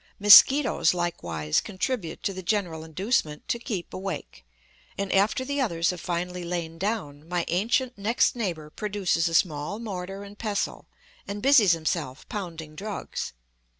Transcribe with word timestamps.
Mosquitoes 0.19 0.95
likewise 0.95 1.61
contribute 1.61 2.23
to 2.23 2.33
the 2.33 2.41
general 2.41 2.83
inducement 2.83 3.47
to 3.47 3.59
keep 3.59 3.93
awake; 3.93 4.43
and 4.97 5.13
after 5.13 5.45
the 5.45 5.61
others 5.61 5.91
have 5.91 6.01
finally 6.01 6.43
lain 6.43 6.79
down, 6.79 7.29
my 7.29 7.45
ancient 7.49 7.95
next 7.99 8.35
neighbor 8.35 8.71
produces 8.71 9.29
a 9.29 9.35
small 9.35 9.77
mortar 9.77 10.23
and 10.23 10.39
pestle 10.39 10.87
and 11.27 11.43
busies 11.43 11.73
himself 11.73 12.27
pounding 12.29 12.75
drugs. 12.75 13.33